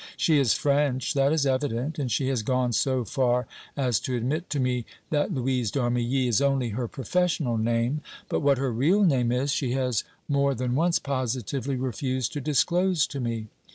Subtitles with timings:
[0.17, 3.45] She is French, that is evident, and she has gone so far
[3.77, 8.39] as to admit to me that Louise d' Armilly is only her professional name, but
[8.39, 13.19] what her real name is she has more than once positively refused to disclose to
[13.19, 13.49] me.